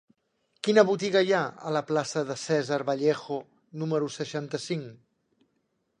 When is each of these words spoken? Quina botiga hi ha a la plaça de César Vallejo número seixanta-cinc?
Quina 0.67 0.83
botiga 0.87 1.21
hi 1.27 1.35
ha 1.39 1.41
a 1.67 1.73
la 1.75 1.83
plaça 1.91 2.23
de 2.31 2.39
César 2.45 2.81
Vallejo 2.89 3.39
número 3.83 4.11
seixanta-cinc? 4.19 4.93